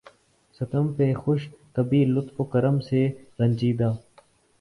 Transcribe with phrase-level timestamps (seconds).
[0.59, 3.07] ستم پہ خوش کبھی لطف و کرم سے
[3.39, 3.91] رنجیدہ